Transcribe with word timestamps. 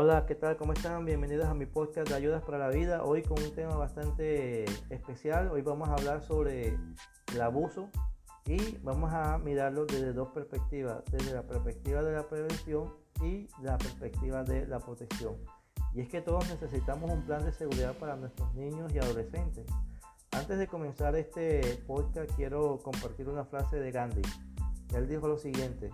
Hola, 0.00 0.26
¿qué 0.26 0.36
tal? 0.36 0.56
¿Cómo 0.56 0.74
están? 0.74 1.04
Bienvenidos 1.04 1.46
a 1.46 1.54
mi 1.54 1.66
podcast 1.66 2.08
de 2.08 2.14
Ayudas 2.14 2.44
para 2.44 2.56
la 2.56 2.68
Vida. 2.68 3.02
Hoy 3.02 3.22
con 3.22 3.42
un 3.42 3.52
tema 3.52 3.74
bastante 3.74 4.64
especial. 4.90 5.50
Hoy 5.50 5.62
vamos 5.62 5.88
a 5.88 5.94
hablar 5.94 6.22
sobre 6.22 6.78
el 7.34 7.40
abuso 7.40 7.90
y 8.46 8.78
vamos 8.84 9.12
a 9.12 9.38
mirarlo 9.38 9.86
desde 9.86 10.12
dos 10.12 10.28
perspectivas, 10.28 11.02
desde 11.10 11.32
la 11.32 11.42
perspectiva 11.42 12.00
de 12.04 12.12
la 12.12 12.28
prevención 12.28 12.94
y 13.24 13.48
la 13.60 13.76
perspectiva 13.76 14.44
de 14.44 14.68
la 14.68 14.78
protección. 14.78 15.34
Y 15.92 16.02
es 16.02 16.08
que 16.08 16.20
todos 16.20 16.48
necesitamos 16.48 17.10
un 17.10 17.22
plan 17.22 17.44
de 17.44 17.50
seguridad 17.50 17.96
para 17.98 18.14
nuestros 18.14 18.54
niños 18.54 18.94
y 18.94 19.00
adolescentes. 19.00 19.66
Antes 20.30 20.60
de 20.60 20.68
comenzar 20.68 21.16
este 21.16 21.82
podcast 21.88 22.30
quiero 22.36 22.78
compartir 22.84 23.28
una 23.28 23.44
frase 23.44 23.80
de 23.80 23.90
Gandhi. 23.90 24.22
Él 24.94 25.08
dijo 25.08 25.26
lo 25.26 25.38
siguiente, 25.38 25.90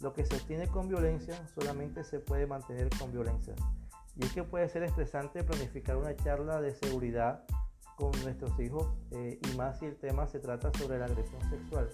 lo 0.00 0.12
que 0.12 0.24
se 0.24 0.36
obtiene 0.36 0.68
con 0.68 0.88
violencia 0.88 1.34
solamente 1.54 2.04
se 2.04 2.20
puede 2.20 2.46
mantener 2.46 2.88
con 2.98 3.12
violencia. 3.12 3.54
Y 4.16 4.24
es 4.24 4.32
que 4.32 4.44
puede 4.44 4.68
ser 4.68 4.82
estresante 4.82 5.42
planificar 5.42 5.96
una 5.96 6.14
charla 6.16 6.60
de 6.60 6.74
seguridad 6.74 7.44
con 7.96 8.10
nuestros 8.22 8.58
hijos 8.60 8.88
eh, 9.10 9.38
y 9.40 9.56
más 9.56 9.78
si 9.78 9.86
el 9.86 9.96
tema 9.96 10.26
se 10.26 10.38
trata 10.38 10.72
sobre 10.78 10.98
la 10.98 11.06
agresión 11.06 11.40
sexual. 11.48 11.88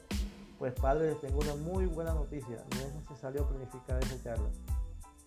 Pues 0.58 0.74
padres, 0.74 1.12
les 1.12 1.20
tengo 1.20 1.40
una 1.40 1.54
muy 1.54 1.86
buena 1.86 2.12
noticia, 2.12 2.56
no 2.74 2.80
es 2.80 2.94
necesario 2.94 3.46
planificar 3.46 4.02
esa 4.02 4.22
charla. 4.22 4.48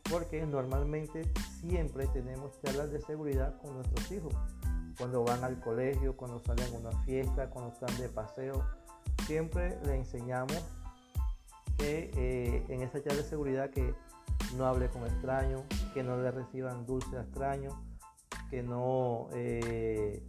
Porque 0.10 0.46
normalmente 0.46 1.32
siempre 1.60 2.08
tenemos 2.08 2.60
charlas 2.62 2.92
de 2.92 3.02
seguridad 3.02 3.58
con 3.60 3.74
nuestros 3.76 4.12
hijos. 4.12 4.34
Cuando 4.98 5.24
van 5.24 5.44
al 5.44 5.60
colegio, 5.60 6.16
cuando 6.16 6.40
salen 6.40 6.68
a 6.76 6.78
una 6.78 7.04
fiesta, 7.04 7.50
cuando 7.50 7.72
están 7.72 7.98
de 7.98 8.10
paseo, 8.10 8.64
siempre 9.26 9.80
les 9.86 9.96
enseñamos 9.96 10.62
eh, 11.84 12.66
en 12.70 12.82
esa 12.82 13.02
charla 13.02 13.22
de 13.22 13.28
seguridad 13.30 13.70
que 13.70 13.94
no 14.58 14.66
hable 14.66 14.90
con 14.90 15.04
extraños, 15.04 15.64
que 15.94 16.04
no 16.04 16.18
le 16.18 16.32
reciban 16.32 16.86
dulce 16.86 17.18
a 17.18 17.22
extraños, 17.22 17.74
que 18.50 18.64
no 18.64 19.30
eh, 19.34 20.26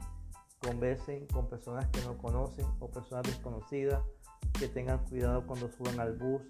conversen 0.61 1.27
con 1.27 1.49
personas 1.49 1.87
que 1.89 2.01
no 2.03 2.17
conocen 2.19 2.67
o 2.81 2.89
personas 2.89 3.25
desconocidas, 3.25 4.03
que 4.59 4.69
tengan 4.69 4.99
cuidado 5.05 5.47
cuando 5.47 5.71
suban 5.71 6.01
al 6.01 6.15
bus, 6.15 6.43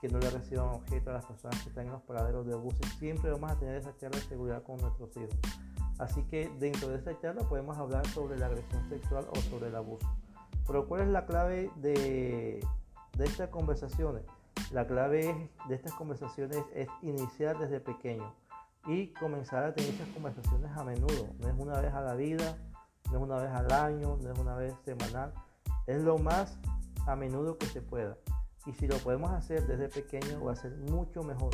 que 0.00 0.08
no 0.08 0.18
le 0.18 0.30
reciban 0.30 0.68
objetos 0.68 1.08
a 1.08 1.12
las 1.12 1.26
personas 1.26 1.62
que 1.62 1.68
están 1.68 1.86
en 1.86 1.92
los 1.92 2.02
paraderos 2.02 2.46
de 2.46 2.54
buses. 2.54 2.86
Siempre 2.98 3.30
vamos 3.30 3.50
a 3.50 3.58
tener 3.58 3.76
esa 3.76 3.96
charla 3.98 4.18
de 4.18 4.24
seguridad 4.24 4.62
con 4.62 4.78
nuestros 4.78 5.16
hijos. 5.16 5.36
Así 5.98 6.22
que 6.24 6.50
dentro 6.58 6.88
de 6.88 6.96
esa 6.96 7.18
charla 7.20 7.46
podemos 7.46 7.76
hablar 7.76 8.06
sobre 8.08 8.38
la 8.38 8.46
agresión 8.46 8.88
sexual 8.88 9.26
o 9.30 9.36
sobre 9.36 9.68
el 9.68 9.76
abuso. 9.76 10.08
Pero 10.66 10.88
¿cuál 10.88 11.02
es 11.02 11.08
la 11.08 11.26
clave 11.26 11.70
de, 11.76 12.64
de 13.16 13.24
estas 13.24 13.50
conversaciones? 13.50 14.22
La 14.72 14.86
clave 14.86 15.50
de 15.68 15.74
estas 15.74 15.92
conversaciones 15.94 16.62
es 16.74 16.88
iniciar 17.02 17.58
desde 17.58 17.80
pequeño 17.80 18.34
y 18.86 19.08
comenzar 19.14 19.64
a 19.64 19.74
tener 19.74 19.94
esas 19.94 20.08
conversaciones 20.08 20.70
a 20.76 20.84
menudo. 20.84 21.28
No 21.40 21.48
es 21.48 21.54
una 21.58 21.80
vez 21.80 21.92
a 21.92 22.00
la 22.00 22.14
vida, 22.14 22.56
no 23.10 23.18
es 23.18 23.22
una 23.22 23.36
vez 23.36 23.50
al 23.50 23.72
año, 23.72 24.16
no 24.22 24.32
es 24.32 24.38
una 24.38 24.54
vez 24.54 24.74
semanal. 24.84 25.32
Es 25.86 26.02
lo 26.02 26.18
más 26.18 26.58
a 27.06 27.16
menudo 27.16 27.58
que 27.58 27.66
se 27.66 27.82
pueda. 27.82 28.16
Y 28.66 28.72
si 28.72 28.86
lo 28.86 28.96
podemos 28.98 29.30
hacer 29.30 29.66
desde 29.66 29.88
pequeño 29.88 30.44
va 30.44 30.52
a 30.52 30.56
ser 30.56 30.76
mucho 30.76 31.22
mejor, 31.22 31.50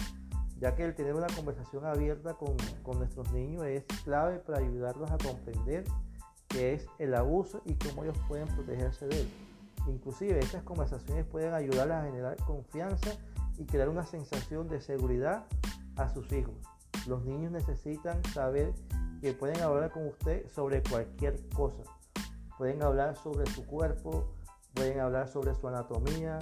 ya 0.59 0.75
que 0.75 0.85
el 0.85 0.95
tener 0.95 1.15
una 1.15 1.29
conversación 1.29 1.87
abierta 1.87 2.35
con, 2.35 2.57
con 2.83 2.99
nuestros 2.99 3.31
niños 3.33 3.65
es 3.65 3.85
clave 4.05 4.39
para 4.41 4.59
ayudarlos 4.59 5.11
a 5.11 5.19
comprender 5.19 5.85
qué 6.49 6.75
es 6.75 6.87
el 6.99 7.15
abuso 7.15 7.63
y 7.65 7.75
cómo 7.75 8.05
ellos 8.05 8.19
pueden 8.29 8.49
protegerse 8.49 9.07
de 9.07 9.21
él. 9.23 9.46
Inclusive 9.87 10.39
estas 10.41 10.63
conversaciones 10.63 11.25
pueden 11.27 11.55
ayudarles 11.55 11.97
a 11.97 12.05
generar 12.05 12.37
confianza 12.45 13.11
y 13.57 13.65
crear 13.65 13.89
una 13.89 14.05
sensación 14.05 14.69
de 14.69 14.81
seguridad 14.81 15.45
a 15.97 16.09
sus 16.13 16.31
hijos. 16.33 16.55
Los 17.07 17.25
niños 17.25 17.53
necesitan 17.53 18.23
saber 18.35 18.73
que 19.21 19.33
pueden 19.33 19.61
hablar 19.63 19.91
con 19.91 20.07
usted 20.09 20.49
sobre 20.51 20.83
cualquier 20.83 21.49
cosa. 21.51 21.83
Pueden 22.59 22.83
hablar 22.83 23.17
sobre 23.17 23.47
su 23.47 23.65
cuerpo, 23.67 24.33
pueden 24.75 25.01
hablar 25.01 25.29
sobre 25.29 25.55
su 25.55 25.69
anatomía, 25.69 26.39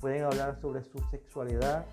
pueden 0.00 0.24
hablar 0.24 0.58
sobre 0.60 0.82
su 0.82 0.98
sexualidad. 1.10 1.84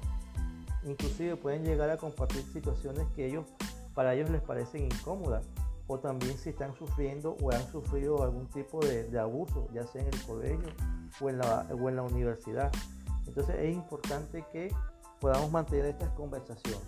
Inclusive 0.83 1.35
pueden 1.35 1.63
llegar 1.63 1.89
a 1.89 1.97
compartir 1.97 2.43
situaciones 2.53 3.05
que 3.15 3.27
ellos 3.27 3.45
para 3.93 4.13
ellos 4.13 4.29
les 4.29 4.41
parecen 4.41 4.85
incómodas 4.85 5.45
o 5.87 5.99
también 5.99 6.37
si 6.37 6.49
están 6.49 6.75
sufriendo 6.75 7.37
o 7.41 7.51
han 7.51 7.65
sufrido 7.71 8.21
algún 8.21 8.47
tipo 8.47 8.79
de, 8.85 9.17
abuso, 9.19 9.67
ya 9.73 9.85
sea 9.87 10.01
en 10.01 10.07
el 10.13 10.21
colegio 10.23 10.69
o 11.21 11.29
en, 11.29 11.37
la, 11.37 11.65
o 11.71 11.89
en 11.89 11.95
la 11.95 12.03
universidad. 12.03 12.71
Entonces 13.25 13.55
es 13.55 13.73
importante 13.73 14.45
que 14.51 14.73
podamos 15.19 15.51
mantener 15.51 15.85
estas 15.85 16.09
conversaciones. 16.11 16.85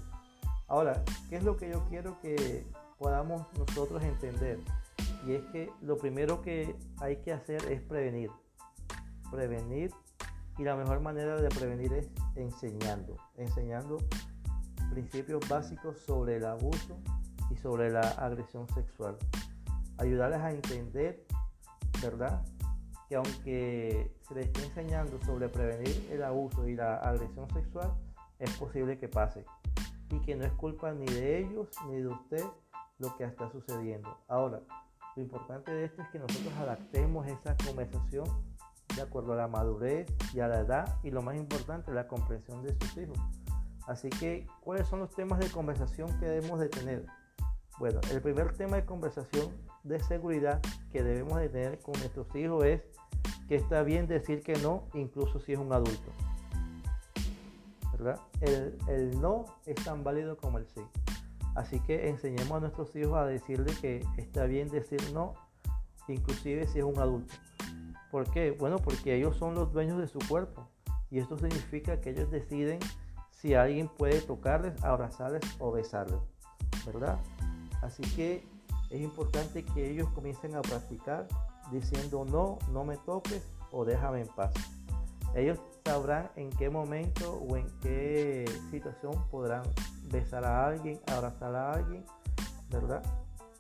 Ahora, 0.68 1.04
¿qué 1.30 1.38
es 1.38 1.44
lo 1.44 1.58
que 1.58 1.70
yo 1.70 1.84
quiero 1.90 2.20
que 2.22 2.68
podamos 2.98 3.48
nosotros 3.58 4.04
entender? 4.04 4.60
Y 5.26 5.34
es 5.34 5.44
que 5.52 5.72
lo 5.82 5.98
primero 5.98 6.42
que 6.42 6.76
hay 7.00 7.18
que 7.18 7.34
hacer 7.34 7.64
es 7.72 7.82
prevenir. 7.82 8.30
Prevenir 9.32 9.92
y 10.58 10.64
la 10.64 10.76
mejor 10.76 11.00
manera 11.00 11.42
de 11.42 11.50
prevenir 11.50 11.94
es 11.94 12.10
enseñando. 12.36 13.16
Enseñando 13.38 13.98
principios 14.92 15.48
básicos 15.48 15.98
sobre 16.00 16.38
el 16.38 16.46
abuso 16.46 16.98
y 17.50 17.56
sobre 17.58 17.90
la 17.90 18.02
agresión 18.02 18.68
sexual. 18.70 19.18
Ayudarles 19.98 20.40
a 20.40 20.52
entender, 20.52 21.26
¿verdad? 22.02 22.42
Que 23.08 23.16
aunque 23.16 24.16
se 24.28 24.36
les 24.36 24.46
esté 24.48 24.66
enseñando 24.66 25.20
sobre 25.26 25.50
prevenir 25.50 26.08
el 26.12 26.24
abuso 26.24 26.68
y 26.68 26.76
la 26.76 26.96
agresión 26.98 27.50
sexual, 27.50 27.94
es 28.40 28.52
posible 28.58 28.98
que 28.98 29.08
pase. 29.08 29.46
Y 30.12 30.20
que 30.22 30.36
no 30.36 30.46
es 30.46 30.52
culpa 30.54 30.92
ni 30.94 31.06
de 31.06 31.40
ellos 31.40 31.68
ni 31.88 31.98
de 31.98 32.08
usted 32.08 32.44
lo 32.98 33.16
que 33.18 33.24
está 33.26 33.50
sucediendo. 33.52 34.18
Ahora, 34.28 34.62
lo 35.16 35.22
importante 35.22 35.72
de 35.72 35.86
esto 35.86 36.02
es 36.02 36.10
que 36.10 36.20
nosotros 36.20 36.54
adaptemos 36.60 37.28
esa 37.28 37.56
conversación 37.66 38.26
de 38.96 39.02
acuerdo 39.02 39.34
a 39.34 39.38
la 39.38 39.48
madurez 39.48 40.08
y 40.34 40.40
a 40.40 40.48
la 40.48 40.60
edad 40.60 40.98
y 41.04 41.12
lo 41.12 41.22
más 41.22 41.36
importante, 41.36 41.92
la 41.92 42.08
comprensión 42.08 42.64
de 42.64 42.74
sus 42.74 42.98
hijos. 42.98 43.18
Así 43.88 44.10
que, 44.10 44.48
¿cuáles 44.62 44.88
son 44.88 45.00
los 45.00 45.10
temas 45.16 45.40
de 45.40 45.50
conversación 45.50 46.18
que 46.20 46.26
debemos 46.26 46.60
de 46.60 46.70
tener? 46.70 47.06
Bueno, 47.80 48.02
el 48.12 48.22
primer 48.22 48.52
tema 48.54 48.76
de 48.76 48.86
conversación 48.86 49.54
de 49.84 50.04
seguridad 50.04 50.62
que 50.92 51.02
debemos 51.02 51.40
de 51.40 51.48
tener 51.48 51.80
con 51.80 51.94
nuestros 51.94 52.28
hijos 52.36 52.66
es 52.66 52.82
que 53.48 53.56
está 53.56 53.84
bien 53.84 54.06
decir 54.06 54.44
que 54.44 54.54
no, 54.56 54.90
incluso 54.94 55.40
si 55.40 55.54
es 55.54 55.60
un 55.60 55.72
adulto. 55.72 56.12
¿Verdad? 57.94 58.20
El, 58.42 59.20
no 59.22 59.46
es 59.66 59.76
tan 59.84 60.04
válido 60.04 60.36
como 60.36 60.58
el 60.58 60.68
sí. 60.68 60.82
Así 61.56 61.80
que 61.80 62.10
enseñemos 62.10 62.52
a 62.52 62.60
nuestros 62.60 62.94
hijos 62.98 63.18
a 63.18 63.26
decirle 63.26 63.74
que 63.80 64.06
está 64.18 64.44
bien 64.44 64.68
decir 64.68 65.02
no, 65.14 65.34
inclusive 66.10 66.68
si 66.68 66.80
es 66.80 66.86
un 66.86 67.00
adulto. 67.00 67.34
¿Por 68.12 68.30
qué? 68.30 68.52
Bueno, 68.52 68.80
porque 68.80 69.16
ellos 69.16 69.38
son 69.38 69.56
los 69.56 69.72
dueños 69.72 70.00
de 70.00 70.08
su 70.08 70.20
cuerpo. 70.28 70.68
Y 71.10 71.20
esto 71.20 71.38
significa 71.38 72.02
que 72.02 72.10
ellos 72.10 72.30
deciden 72.30 72.80
si 73.32 73.54
alguien 73.54 73.88
puede 73.88 74.20
tocarles, 74.20 74.84
abrazarles 74.84 75.44
o 75.60 75.72
besarles. 75.72 76.20
¿Verdad? 76.86 77.20
Así 77.82 78.04
que 78.16 78.48
es 78.90 79.02
importante 79.02 79.64
que 79.64 79.92
ellos 79.92 80.10
comiencen 80.10 80.56
a 80.56 80.62
practicar 80.62 81.28
diciendo 81.72 82.26
no, 82.26 82.58
no 82.72 82.84
me 82.84 82.98
toques 82.98 83.44
o 83.72 83.86
déjame 83.86 84.22
en 84.22 84.28
paz. 84.28 84.54
Ellos 85.36 85.60
sabrán 85.86 86.30
en 86.36 86.50
qué 86.52 86.70
momento 86.70 87.34
o 87.34 87.56
en 87.56 87.68
qué 87.82 88.46
situación 88.72 89.14
podrán 89.30 89.64
besar 90.12 90.44
a 90.44 90.66
alguien, 90.66 91.00
abrazar 91.08 91.56
a 91.56 91.74
alguien, 91.74 92.04
¿verdad? 92.70 93.04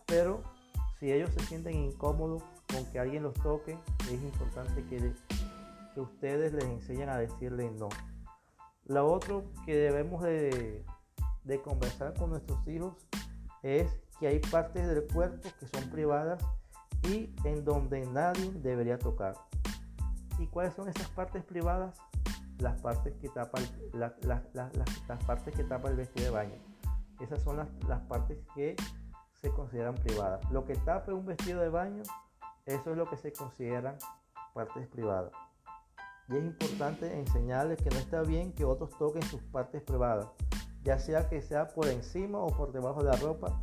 Pero 0.06 0.42
si 1.00 1.12
ellos 1.12 1.30
se 1.32 1.46
sienten 1.46 1.76
incómodos 1.76 2.44
con 2.74 2.86
que 2.92 3.00
alguien 3.00 3.24
los 3.24 3.36
toque, 3.36 3.78
es 4.12 4.22
importante 4.22 4.84
que, 4.86 5.14
ustedes 6.00 6.54
les 6.54 6.64
enseñen 6.64 7.10
a 7.10 7.18
decirle 7.18 7.70
no. 7.72 7.90
Lo 8.86 9.12
otro 9.12 9.44
que 9.66 9.76
debemos 9.76 10.24
de, 10.24 10.86
de 11.44 11.62
conversar 11.62 12.14
con 12.14 12.30
nuestros 12.30 12.66
hijos 12.70 12.94
es 13.64 14.00
que 14.20 14.28
hay 14.28 14.40
partes 14.40 14.88
del 14.88 15.08
cuerpo 15.08 15.50
que 15.60 15.68
son 15.68 15.90
privadas 15.90 16.44
y 17.04 17.34
en 17.44 17.64
donde 17.64 18.06
nadie 18.08 18.52
debería 18.52 18.98
tocar. 18.98 19.36
¿Y 20.38 20.48
cuáles 20.48 20.74
son 20.74 20.90
esas 20.90 21.10
partes 21.10 21.44
privadas? 21.44 21.96
Las 22.60 22.80
partes 22.82 23.14
que 23.22 23.30
tapan 23.30 23.64
la, 23.94 24.14
las 24.54 25.24
partes 25.26 25.56
que 25.56 25.64
tapa 25.64 25.90
el 25.90 25.96
vestido 25.96 26.26
de 26.26 26.32
baño. 26.32 26.56
Esas 27.20 27.42
son 27.42 27.58
las, 27.58 28.02
partes 28.02 28.38
que 28.56 28.76
se 29.42 29.50
consideran 29.52 29.96
privadas. 29.96 30.40
Lo 30.52 30.66
que 30.66 30.76
tapa 30.76 31.14
un 31.14 31.26
vestido 31.26 31.62
de 31.62 31.70
baño, 31.70 32.04
eso 32.66 32.92
es 32.92 32.98
lo 32.98 33.10
que 33.10 33.18
se 33.18 33.34
consideran 33.34 33.98
partes 34.54 34.88
privadas. 34.88 35.32
Y 36.30 36.38
es 36.38 36.44
importante 36.44 37.18
enseñarles 37.18 37.82
que 37.82 37.90
no 37.90 37.98
está 37.98 38.22
bien 38.22 38.54
que 38.54 38.64
otros 38.64 38.92
toquen 38.98 39.24
sus 39.24 39.42
partes 39.44 39.82
privadas, 39.82 40.28
ya 40.84 41.00
sea 41.00 41.28
que 41.28 41.42
sea 41.42 41.68
por 41.68 41.88
encima 41.88 42.40
o 42.40 42.48
por 42.48 42.72
debajo 42.72 43.04
de 43.04 43.10
la 43.10 43.18
ropa 43.18 43.62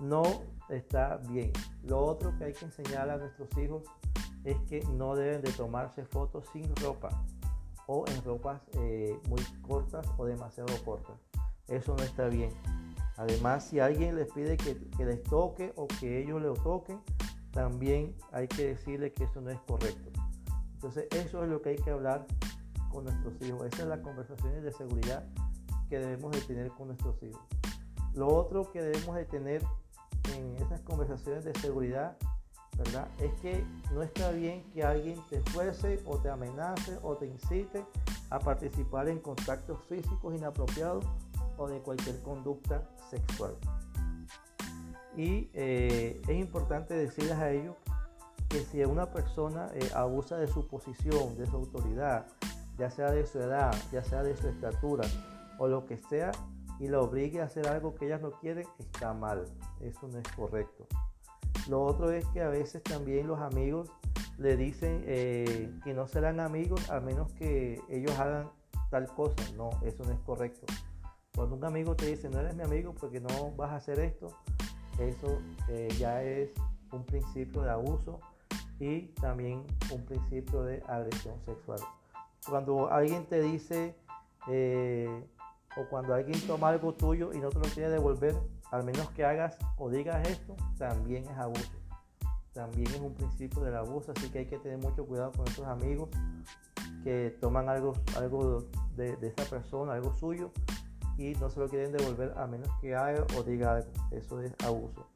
no 0.00 0.22
está 0.68 1.18
bien. 1.28 1.52
Lo 1.82 1.98
otro 2.04 2.36
que 2.38 2.44
hay 2.44 2.52
que 2.52 2.64
enseñar 2.64 3.10
a 3.10 3.18
nuestros 3.18 3.48
hijos 3.58 3.82
es 4.44 4.58
que 4.68 4.82
no 4.94 5.14
deben 5.14 5.42
de 5.42 5.52
tomarse 5.52 6.04
fotos 6.04 6.46
sin 6.52 6.74
ropa 6.76 7.10
o 7.86 8.04
en 8.08 8.24
ropas 8.24 8.60
eh, 8.74 9.18
muy 9.28 9.42
cortas 9.62 10.06
o 10.16 10.24
demasiado 10.24 10.72
cortas. 10.84 11.16
Eso 11.68 11.94
no 11.96 12.02
está 12.02 12.28
bien. 12.28 12.50
Además, 13.16 13.64
si 13.64 13.80
alguien 13.80 14.16
les 14.16 14.32
pide 14.32 14.56
que, 14.56 14.76
les 15.04 15.22
toque 15.24 15.72
o 15.76 15.86
que 15.86 16.22
ellos 16.22 16.40
le 16.40 16.48
toquen, 16.62 17.00
también 17.50 18.16
hay 18.32 18.48
que 18.48 18.68
decirle 18.68 19.12
que 19.12 19.24
eso 19.24 19.40
no 19.40 19.50
es 19.50 19.60
correcto. 19.60 20.10
Entonces, 20.74 21.06
eso 21.10 21.42
es 21.42 21.50
lo 21.50 21.60
que 21.60 21.70
hay 21.70 21.76
que 21.76 21.90
hablar 21.90 22.26
con 22.90 23.04
nuestros 23.04 23.34
hijos. 23.42 23.66
Esas 23.66 23.80
son 23.80 23.88
las 23.90 24.00
conversaciones 24.00 24.62
de 24.62 24.72
seguridad 24.72 25.24
que 25.90 25.98
debemos 25.98 26.30
de 26.30 26.40
tener 26.42 26.70
con 26.70 26.86
nuestros 26.86 27.20
hijos. 27.22 27.42
Lo 28.14 28.28
otro 28.28 28.70
que 28.72 28.80
debemos 28.80 29.16
de 29.16 29.24
tener 29.24 29.62
en 30.34 30.56
esas 30.56 30.80
conversaciones 30.82 31.44
de 31.44 31.52
seguridad, 31.54 32.16
¿verdad? 32.78 33.08
Es 33.18 33.32
que 33.40 33.64
no 33.92 34.02
está 34.02 34.30
bien 34.30 34.64
que 34.72 34.84
alguien 34.84 35.20
te 35.28 35.40
fuerce 35.50 36.00
o 36.06 36.16
te 36.18 36.30
amenace 36.30 36.96
o 37.02 37.16
te 37.16 37.26
incite 37.26 37.84
a 38.30 38.38
participar 38.38 39.08
en 39.08 39.18
contactos 39.18 39.78
físicos 39.88 40.34
inapropiados 40.34 41.04
o 41.58 41.68
de 41.68 41.80
cualquier 41.80 42.22
conducta 42.22 42.88
sexual. 43.10 43.56
Y 45.16 45.50
eh, 45.52 46.22
es 46.22 46.36
importante 46.36 46.94
decirles 46.94 47.36
a 47.36 47.50
ellos 47.50 47.74
que 48.48 48.60
si 48.60 48.82
una 48.84 49.10
persona 49.10 49.68
eh, 49.74 49.90
abusa 49.94 50.36
de 50.36 50.46
su 50.46 50.66
posición, 50.66 51.36
de 51.36 51.46
su 51.46 51.56
autoridad, 51.56 52.26
ya 52.78 52.90
sea 52.90 53.10
de 53.10 53.26
su 53.26 53.38
edad, 53.40 53.74
ya 53.92 54.02
sea 54.02 54.22
de 54.22 54.36
su 54.36 54.48
estatura 54.48 55.04
o 55.60 55.68
lo 55.68 55.84
que 55.84 55.98
sea, 55.98 56.32
y 56.78 56.88
la 56.88 57.00
obligue 57.02 57.42
a 57.42 57.44
hacer 57.44 57.68
algo 57.68 57.94
que 57.94 58.06
ellas 58.06 58.22
no 58.22 58.32
quieren, 58.32 58.66
está 58.78 59.12
mal. 59.12 59.44
Eso 59.82 60.08
no 60.08 60.18
es 60.18 60.26
correcto. 60.34 60.86
Lo 61.68 61.82
otro 61.82 62.10
es 62.10 62.26
que 62.28 62.40
a 62.40 62.48
veces 62.48 62.82
también 62.82 63.26
los 63.26 63.38
amigos 63.40 63.90
le 64.38 64.56
dicen 64.56 65.04
eh, 65.06 65.70
que 65.84 65.92
no 65.92 66.08
serán 66.08 66.40
amigos 66.40 66.88
a 66.88 67.00
menos 67.00 67.30
que 67.34 67.78
ellos 67.90 68.18
hagan 68.18 68.48
tal 68.90 69.06
cosa. 69.08 69.36
No, 69.54 69.68
eso 69.84 70.02
no 70.04 70.12
es 70.12 70.20
correcto. 70.20 70.66
Cuando 71.34 71.56
un 71.56 71.64
amigo 71.66 71.94
te 71.94 72.06
dice, 72.06 72.30
no 72.30 72.40
eres 72.40 72.56
mi 72.56 72.62
amigo 72.62 72.94
porque 72.98 73.20
no 73.20 73.50
vas 73.50 73.72
a 73.72 73.76
hacer 73.76 74.00
esto, 74.00 74.28
eso 74.98 75.42
eh, 75.68 75.88
ya 75.98 76.22
es 76.22 76.48
un 76.90 77.04
principio 77.04 77.60
de 77.60 77.70
abuso 77.70 78.18
y 78.78 79.08
también 79.20 79.66
un 79.90 80.06
principio 80.06 80.62
de 80.62 80.82
agresión 80.88 81.34
sexual. 81.44 81.80
Cuando 82.48 82.90
alguien 82.90 83.26
te 83.26 83.42
dice, 83.42 83.94
eh, 84.48 85.22
o 85.76 85.84
cuando 85.88 86.14
alguien 86.14 86.40
toma 86.46 86.68
algo 86.68 86.94
tuyo 86.94 87.32
y 87.32 87.38
no 87.38 87.48
te 87.50 87.58
lo 87.58 87.64
quiere 87.66 87.90
devolver, 87.90 88.36
al 88.70 88.84
menos 88.84 89.08
que 89.10 89.24
hagas 89.24 89.56
o 89.78 89.88
digas 89.88 90.26
esto, 90.28 90.56
también 90.78 91.24
es 91.24 91.38
abuso. 91.38 91.70
También 92.52 92.88
es 92.88 93.00
un 93.00 93.14
principio 93.14 93.62
del 93.62 93.76
abuso, 93.76 94.12
así 94.16 94.28
que 94.30 94.40
hay 94.40 94.46
que 94.46 94.58
tener 94.58 94.78
mucho 94.78 95.06
cuidado 95.06 95.32
con 95.32 95.46
esos 95.46 95.66
amigos 95.66 96.08
que 97.04 97.36
toman 97.40 97.68
algo, 97.68 97.94
algo 98.16 98.64
de, 98.96 99.16
esa 99.22 99.48
persona, 99.48 99.92
algo 99.92 100.12
suyo, 100.14 100.50
y 101.16 101.34
no 101.34 101.48
se 101.50 101.60
lo 101.60 101.68
quieren 101.68 101.92
devolver 101.92 102.34
a 102.36 102.46
menos 102.46 102.68
que 102.80 102.94
haga 102.94 103.24
o 103.38 103.42
diga 103.42 103.76
algo. 103.76 103.90
Eso 104.10 104.40
es 104.40 104.52
abuso. 104.64 105.06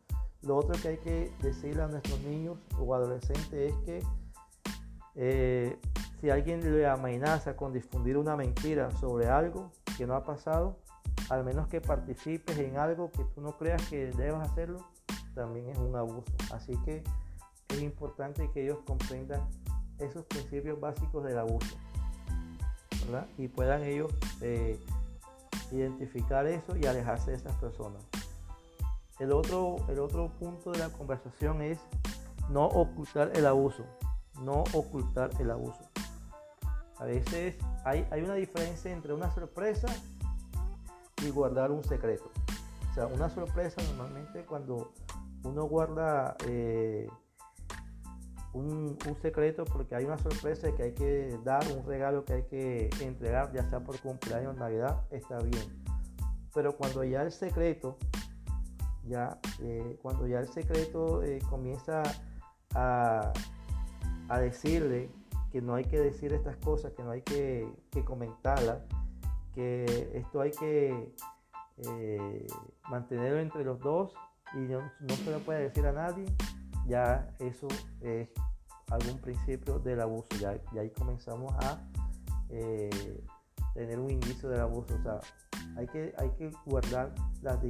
Lo 0.43 0.57
otro 0.57 0.81
que 0.81 0.89
hay 0.89 0.99
que 0.99 1.33
decirle 1.43 1.83
a 1.83 1.89
nuestros 1.89 2.21
niños 2.21 2.59
o 2.79 2.95
adolescentes 2.95 3.53
es 3.53 3.75
que 3.85 4.03
eh, 5.17 5.79
si 6.21 6.31
alguien 6.31 6.61
le 6.61 6.87
amenaza 6.87 7.57
con 7.57 7.73
difundir 7.73 8.17
una 8.17 8.37
mentira 8.37 8.91
sobre 8.93 9.27
algo 9.27 9.73
que 9.97 10.07
no 10.07 10.15
ha 10.15 10.25
pasado, 10.25 10.79
al 11.31 11.45
menos 11.45 11.69
que 11.69 11.81
participes 11.81 12.59
en 12.59 12.77
algo 12.77 13.11
que 13.11 13.25
tú 13.35 13.41
no 13.41 13.57
creas 13.57 13.83
que 13.89 14.11
debas 14.13 14.51
hacerlo, 14.51 14.79
también 15.35 15.69
es 15.69 15.79
un 15.79 15.97
abuso. 15.97 16.33
Así 16.53 16.77
que 16.85 17.03
es 17.69 17.83
importante 17.83 18.51
que 18.53 18.65
ellos 18.65 18.79
comprendan 18.87 19.49
esos 19.99 20.25
principios 20.27 20.81
básicos 20.81 21.25
del 21.25 21.39
abuso 21.39 21.77
y 23.39 23.49
puedan 23.49 23.83
ellos 23.83 24.13
eh, 24.41 24.79
identificar 25.71 26.47
eso 26.47 26.77
y 26.77 26.87
alejarse 26.87 27.33
de 27.33 27.37
esas 27.37 27.55
personas. 27.57 28.03
El 29.19 29.33
otro, 29.33 29.77
el 29.89 29.99
otro 30.01 30.29
punto 30.39 30.73
de 30.73 30.79
la 30.79 30.89
conversación 30.89 31.63
es 31.63 31.79
no 32.51 32.67
ocultar 32.67 33.31
el 33.35 33.47
abuso. 33.47 33.85
No 34.41 34.65
ocultar 34.73 35.31
el 35.39 35.51
abuso. 35.51 35.79
A 37.05 37.07
veces 37.07 37.59
hay, 37.85 38.07
hay 38.11 38.23
una 38.23 38.33
diferencia 38.33 38.91
entre 38.91 39.13
una 39.13 39.31
sorpresa 39.31 39.89
y 41.23 41.29
guardar 41.29 41.71
un 41.71 41.85
secreto. 41.85 42.31
O 42.91 42.95
sea, 42.95 43.09
una 43.09 43.29
sorpresa 43.29 43.83
normalmente 43.83 44.47
cuando 44.47 44.95
uno 45.43 45.65
guarda 45.65 46.35
eh, 46.47 47.07
un, 48.55 48.97
un, 49.07 49.17
secreto 49.21 49.67
porque 49.67 49.95
hay 49.95 50.07
una 50.07 50.17
sorpresa 50.17 50.75
que 50.75 50.83
hay 50.83 50.95
que 50.95 51.39
dar, 51.45 51.63
un 51.77 51.85
regalo 51.85 52.25
que 52.25 52.33
hay 52.33 52.45
que 52.45 52.89
entregar, 53.01 53.53
ya 53.53 53.69
sea 53.69 53.81
por 53.81 54.01
cumpleaños, 54.01 54.57
Navidad, 54.57 55.03
está 55.11 55.41
bien. 55.41 55.85
Pero 56.55 56.75
cuando 56.75 57.05
ya 57.05 57.21
el 57.21 57.33
secreto, 57.33 57.99
ya, 59.05 59.39
eh, 59.61 59.99
cuando 60.01 60.27
ya 60.27 60.39
el 60.41 60.49
secreto 60.49 61.23
eh, 61.23 61.39
comienza 61.51 62.03
a, 62.75 63.31
a, 64.31 64.39
decirle 64.39 65.11
que 65.55 65.63
no 65.63 65.77
hay 65.77 65.85
que 65.85 66.01
decir 66.01 66.33
estas 66.33 66.57
cosas, 66.57 66.91
que 66.95 67.05
no 67.05 67.13
hay 67.13 67.23
que, 67.23 67.73
comentarlas, 68.05 68.79
que 69.55 70.11
esto 70.13 70.41
hay 70.41 70.51
que 70.51 71.15
eh, 71.77 72.47
mantenerlo 72.91 73.39
entre 73.39 73.63
los 73.63 73.79
dos 73.79 74.13
y 74.55 74.59
no, 74.59 74.81
no 74.99 75.15
se 75.15 75.31
lo 75.31 75.39
puede 75.39 75.61
decir 75.61 75.87
a 75.87 75.93
nadie, 75.93 76.25
ya 76.89 77.33
eso 77.39 77.69
es 78.01 78.31
algún 78.91 79.21
principio 79.21 79.79
del 79.79 80.01
abuso. 80.01 80.27
Ya, 80.41 80.59
ahí 80.77 80.91
comenzamos 80.91 81.53
a 81.61 81.81
eh, 82.49 83.23
tener 83.75 84.01
un 84.01 84.11
indicio 84.11 84.49
del 84.49 84.61
abuso. 84.61 84.97
O 84.97 85.03
sea, 85.05 85.21
hay 85.77 85.87
que, 85.87 86.13
hay 86.19 86.31
que 86.31 86.51
guardar 86.67 87.15
las, 87.43 87.61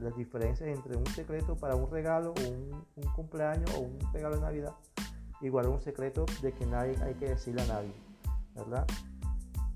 las 0.00 0.16
diferencias 0.18 0.68
entre 0.68 0.98
un 0.98 1.06
secreto 1.06 1.56
para 1.56 1.76
un 1.76 1.90
regalo 1.90 2.34
un, 2.46 2.84
un, 2.94 3.12
cumpleaños 3.14 3.74
o 3.74 3.80
un 3.80 3.98
regalo 4.12 4.34
de 4.34 4.42
Navidad 4.42 4.74
y 5.40 5.48
guardar 5.48 5.72
un 5.72 5.80
secreto 5.80 6.26
de 6.42 6.52
que 6.52 6.66
nadie 6.66 6.96
hay 7.02 7.14
que 7.14 7.28
decirle 7.28 7.62
a 7.62 7.66
nadie, 7.66 7.92
¿verdad? 8.54 8.86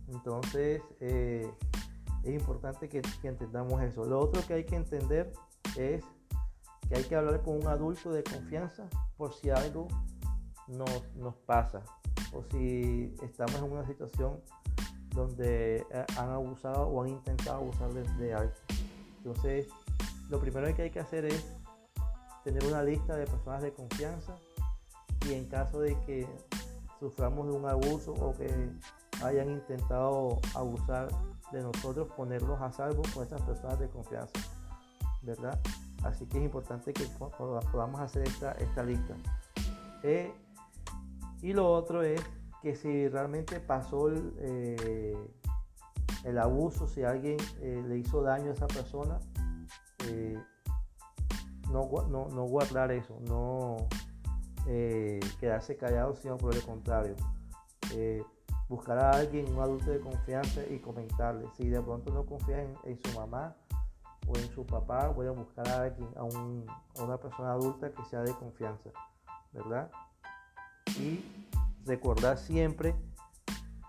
Entonces, 0.09 0.83
eh, 1.01 1.51
es 2.23 2.35
importante 2.35 2.89
que, 2.89 3.03
entendamos 3.23 3.83
eso. 3.83 4.05
Lo 4.05 4.19
otro 4.19 4.43
que 4.47 4.55
hay 4.55 4.65
que 4.65 4.77
entender 4.77 5.33
es 5.77 6.05
que 6.89 6.97
hay 6.97 7.05
que 7.05 7.15
hablar 7.15 7.43
con 7.43 7.57
un 7.57 7.67
adulto 7.67 8.13
de 8.13 8.23
confianza 8.25 8.89
por 9.17 9.33
si 9.33 9.51
algo 9.51 9.89
nos, 10.67 11.15
nos 11.15 11.35
pasa 11.37 11.83
o 12.33 12.43
si 12.51 13.15
estamos 13.23 13.57
en 13.57 13.73
una 13.73 13.87
situación 13.87 14.41
donde 15.15 15.87
eh, 15.91 16.07
han 16.17 16.31
abusado 16.31 16.87
o 16.87 17.03
han 17.03 17.11
intentado 17.11 17.59
abusar 17.59 17.93
de 17.93 18.35
algo. 18.35 18.53
Entonces, 19.19 19.69
lo 20.29 20.41
primero 20.41 20.75
que 20.75 20.83
hay 20.83 20.91
que 20.91 21.01
hacer 21.01 21.25
es 21.25 21.57
tener 22.45 22.65
una 22.65 22.83
lista 22.83 23.17
de 23.17 23.27
personas 23.27 23.63
de 23.63 23.73
confianza 23.73 24.37
y 25.29 25.35
en 25.35 25.47
caso 25.47 25.81
de 25.81 25.99
que 26.07 26.27
suframos 26.99 27.47
de 27.47 27.53
un 27.53 27.67
abuso 27.67 28.13
o 28.13 28.35
que 28.37 28.49
hayan 29.25 29.51
intentado 29.51 30.39
abusar 30.55 31.09
de 31.53 31.63
nosotros, 31.63 32.09
ponerlos 32.17 32.61
a 32.61 32.71
salvo 32.73 33.03
con 33.15 33.25
esas 33.25 33.41
personas 33.43 33.79
de 33.79 33.89
confianza, 33.89 34.39
¿verdad? 35.23 35.59
Así 36.05 36.27
que 36.27 36.39
es 36.39 36.45
importante 36.45 36.93
que 36.93 37.05
podamos 37.73 38.01
hacer 38.01 38.23
esta, 38.27 38.83
lista. 38.83 39.15
Eh, 40.03 40.33
y 41.43 41.53
lo 41.53 41.71
otro 41.71 42.03
es 42.03 42.21
que 42.63 42.75
si 42.75 43.09
realmente 43.09 43.61
pasó 43.61 44.09
el, 44.09 44.35
eh, 44.39 45.17
abuso, 46.41 46.87
si 46.87 47.03
alguien 47.03 47.37
eh, 47.61 47.83
le 47.87 47.99
hizo 47.99 48.23
daño 48.23 48.51
a 48.51 48.55
esa 48.55 48.67
persona, 48.67 49.19
no, 51.71 51.89
no, 52.09 52.29
no, 52.29 52.45
guardar 52.45 52.91
eso, 52.91 53.19
no 53.29 53.77
quedarse 54.67 55.77
callado, 55.77 56.15
sino 56.17 56.37
por 56.37 56.55
el 56.55 56.63
contrario. 56.63 57.17
buscar 58.69 58.99
a 58.99 59.11
alguien, 59.11 59.53
un 59.53 59.61
adulto 59.61 59.91
de 59.91 60.01
confianza 60.01 60.63
y 60.69 60.79
comentarle. 60.79 61.49
Si 61.57 61.69
de 61.69 61.81
pronto 61.81 62.13
no 62.13 62.25
confía 62.25 62.63
en, 62.63 62.99
su 63.03 63.19
mamá 63.19 63.57
o 64.27 64.37
en 64.37 64.49
su 64.53 64.65
papá, 64.65 65.09
voy 65.09 65.27
a 65.27 65.33
buscar 65.33 65.69
a 65.69 65.83
alguien, 65.83 66.09
a, 66.17 66.23
un, 66.23 66.67
una 67.03 67.19
persona 67.19 67.53
adulta 67.53 67.93
que 67.93 68.05
sea 68.05 68.21
de 68.21 68.33
confianza, 68.35 68.91
¿verdad? 69.53 69.91
Y 70.99 71.25
recordar 71.85 72.39
siempre 72.39 72.95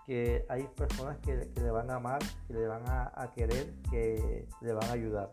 que 0.06 0.44
hay 0.48 0.64
personas 0.76 1.18
que, 1.18 1.50
le 1.54 1.70
van 1.70 1.90
a 1.90 1.96
amar, 1.96 2.20
que 2.46 2.54
le 2.54 2.66
van 2.66 2.82
a, 2.86 3.30
querer, 3.34 3.74
que 3.90 4.48
le 4.60 4.72
van 4.72 4.88
a 4.88 4.92
ayudar. 4.92 5.32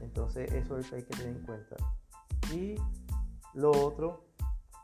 Entonces 0.00 0.52
eso 0.52 0.78
es 0.78 0.86
lo 0.86 0.90
que 0.90 0.96
hay 0.96 1.02
que 1.02 1.16
tener 1.16 1.36
en 1.36 1.42
cuenta. 1.42 1.76
Y 2.52 2.74
lo 3.54 3.70
otro 3.70 4.24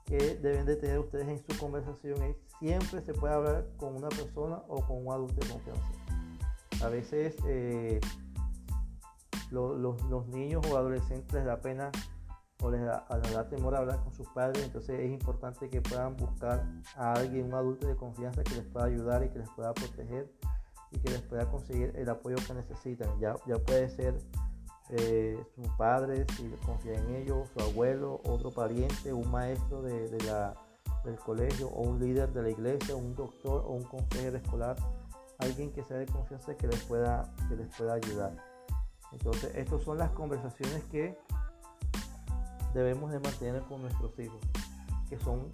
que 0.08 0.36
deben 0.36 0.64
de 0.64 0.76
tener 0.76 0.98
ustedes 0.98 1.28
en 1.28 1.38
su 1.38 1.58
conversación 1.58 2.22
es 2.22 2.36
siempre 2.58 3.02
se 3.02 3.12
puede 3.12 3.34
hablar 3.34 3.66
con 3.76 3.94
una 3.94 4.08
persona 4.08 4.62
o 4.66 4.80
con 4.86 5.06
un 5.06 5.12
adulto 5.12 5.40
de 5.40 5.52
confianza. 5.52 5.82
A 6.82 6.88
veces 6.88 7.36
eh, 7.46 8.00
los 9.50 10.28
niños 10.28 10.64
o 10.70 10.76
adolescentes 10.78 11.30
les 11.34 11.44
da 11.44 11.60
pena 11.60 11.90
o 12.62 12.70
les 12.70 12.80
da, 12.84 13.48
temor 13.48 13.76
hablar 13.76 14.02
con 14.02 14.12
sus 14.12 14.26
padres, 14.30 14.64
entonces 14.64 14.98
es 14.98 15.10
importante 15.10 15.68
que 15.68 15.80
puedan 15.80 16.16
buscar 16.16 16.66
a 16.96 17.12
alguien, 17.12 17.46
un 17.46 17.54
adulto 17.54 17.86
de 17.86 17.94
confianza 17.94 18.42
que 18.42 18.54
les 18.56 18.64
pueda 18.64 18.86
ayudar 18.86 19.22
y 19.24 19.28
que 19.28 19.38
les 19.38 19.50
pueda 19.50 19.74
proteger 19.74 20.32
y 20.90 20.98
que 20.98 21.10
les 21.10 21.22
pueda 21.22 21.48
conseguir 21.50 21.92
el 21.94 22.08
apoyo 22.08 22.36
que 22.46 22.54
necesitan. 22.54 23.08
Ya, 23.20 23.36
ya 23.46 23.56
puede 23.56 23.88
ser 23.90 24.18
eh, 24.90 25.38
sus 25.54 25.68
padres, 25.76 26.26
si 26.36 26.48
confía 26.64 26.94
en 26.94 27.16
ellos, 27.16 27.48
su 27.54 27.60
abuelo, 27.60 28.20
otro 28.24 28.50
pariente, 28.50 29.12
un 29.12 29.30
maestro 29.30 29.82
de, 29.82 30.08
del 31.04 31.18
colegio 31.18 31.68
o 31.68 31.82
un 31.82 31.98
líder 31.98 32.32
de 32.32 32.42
la 32.42 32.50
iglesia, 32.50 32.96
un 32.96 33.14
doctor 33.14 33.64
o 33.66 33.72
un 33.72 33.84
consejero 33.84 34.38
escolar, 34.38 34.76
alguien 35.38 35.72
que 35.72 35.82
sea 35.84 35.98
de 35.98 36.06
confianza 36.06 36.56
que 36.56 36.66
les 36.68 36.82
pueda, 36.84 37.30
que 37.48 37.56
les 37.56 37.74
pueda 37.76 37.94
ayudar. 37.94 38.32
Entonces, 39.12 39.54
estas 39.54 39.82
son 39.82 39.98
las 39.98 40.10
conversaciones 40.10 40.82
que 40.84 41.18
debemos 42.74 43.10
de 43.10 43.20
mantener 43.20 43.62
con 43.62 43.82
nuestros 43.82 44.18
hijos, 44.18 44.40
que 45.08 45.18
son 45.18 45.52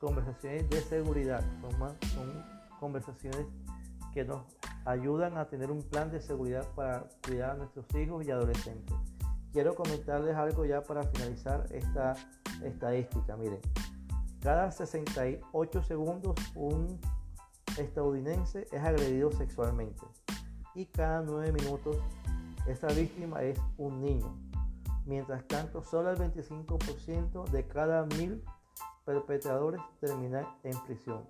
conversaciones 0.00 0.68
de 0.68 0.80
seguridad, 0.82 1.42
son, 1.60 1.78
más, 1.78 1.94
son 2.14 2.44
conversaciones 2.78 3.46
que 4.12 4.24
nos 4.24 4.42
ayudan 4.84 5.36
a 5.38 5.46
tener 5.48 5.70
un 5.70 5.82
plan 5.82 6.10
de 6.10 6.20
seguridad 6.20 6.66
para 6.74 7.06
cuidar 7.26 7.50
a 7.50 7.54
nuestros 7.54 7.86
hijos 7.94 8.24
y 8.26 8.30
adolescentes. 8.30 8.94
Quiero 9.52 9.74
comentarles 9.74 10.34
algo 10.36 10.64
ya 10.64 10.82
para 10.82 11.04
finalizar 11.04 11.66
esta 11.70 12.14
estadística. 12.62 13.36
Miren, 13.36 13.60
cada 14.40 14.70
68 14.70 15.82
segundos 15.82 16.34
un 16.54 17.00
estadounidense 17.78 18.66
es 18.70 18.82
agredido 18.82 19.30
sexualmente 19.32 20.04
y 20.74 20.86
cada 20.86 21.22
9 21.22 21.52
minutos 21.52 21.96
esa 22.66 22.88
víctima 22.88 23.42
es 23.42 23.58
un 23.78 24.00
niño. 24.00 24.36
Mientras 25.06 25.46
tanto, 25.46 25.82
solo 25.82 26.10
el 26.10 26.18
25% 26.18 27.44
de 27.50 27.66
cada 27.66 28.06
mil 28.06 28.42
perpetradores 29.04 29.80
termina 30.00 30.56
en 30.62 30.78
prisión. 30.86 31.24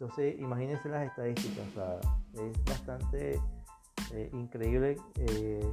Entonces, 0.00 0.38
imagínense 0.38 0.88
las 0.88 1.08
estadísticas. 1.08 1.66
es 2.34 2.64
bastante 2.64 3.40
eh, 4.12 4.30
increíble 4.32 4.96
eh, 5.16 5.72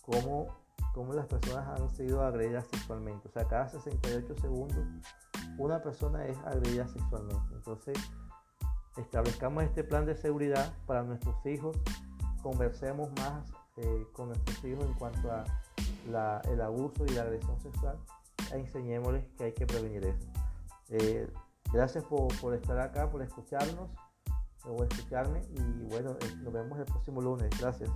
cómo, 0.00 0.46
cómo, 0.94 1.12
las 1.12 1.26
personas 1.26 1.78
han 1.78 1.90
sido 1.90 2.22
agredidas 2.22 2.66
sexualmente. 2.68 3.28
O 3.28 3.30
sea, 3.30 3.46
cada 3.46 3.68
68 3.68 4.36
segundos 4.40 4.86
una 5.58 5.82
persona 5.82 6.24
es 6.24 6.38
agredida 6.38 6.88
sexualmente. 6.88 7.54
Entonces, 7.54 7.98
establezcamos 8.96 9.64
este 9.64 9.84
plan 9.84 10.06
de 10.06 10.16
seguridad 10.16 10.72
para 10.86 11.02
nuestros 11.02 11.44
hijos. 11.44 11.76
Conversemos 12.42 13.10
más 13.18 13.52
eh, 13.76 14.06
con 14.14 14.28
nuestros 14.28 14.64
hijos 14.64 14.86
en 14.86 14.94
cuanto 14.94 15.30
a 15.30 15.44
el 16.48 16.60
abuso 16.62 17.04
y 17.04 17.10
la 17.10 17.22
agresión 17.22 17.60
sexual. 17.60 17.98
E 18.50 18.56
enseñémosles 18.56 19.26
que 19.36 19.44
hay 19.44 19.52
que 19.52 19.66
prevenir 19.66 20.06
eso. 20.06 21.41
Gracias 21.72 22.04
por, 22.04 22.54
estar 22.54 22.78
acá, 22.78 23.10
por 23.10 23.22
escucharnos 23.22 23.90
o 24.64 24.84
escucharme 24.84 25.40
y 25.50 25.84
bueno, 25.84 26.16
eh, 26.20 26.36
nos 26.42 26.52
vemos 26.52 26.78
el 26.78 26.84
próximo 26.84 27.20
lunes. 27.20 27.50
Gracias. 27.58 27.90